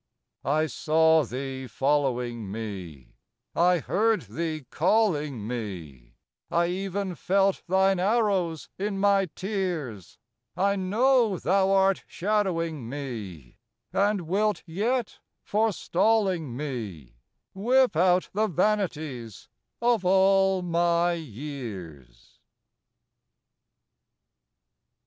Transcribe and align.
I 0.43 0.65
saw 0.65 1.23
Thee 1.23 1.67
following 1.67 2.51
me, 2.51 3.13
I 3.55 3.77
heard 3.77 4.23
Thee 4.23 4.65
calling 4.71 5.47
me, 5.47 6.15
I 6.49 6.69
even 6.69 7.13
felt 7.13 7.61
Thine 7.67 7.99
arrows 7.99 8.67
in 8.79 8.97
my 8.99 9.29
tears; 9.35 10.17
I 10.57 10.75
know 10.75 11.37
Thou 11.37 11.69
art 11.69 12.03
shadowing 12.07 12.89
me, 12.89 13.59
And 13.93 14.21
wilt 14.21 14.63
yet, 14.65 15.19
forestalling 15.43 16.57
me, 16.57 17.17
Whip 17.53 17.95
out 17.95 18.31
the 18.33 18.47
vanities 18.47 19.49
of 19.83 20.03
all 20.03 20.63
my 20.63 21.11
years. 21.13 22.39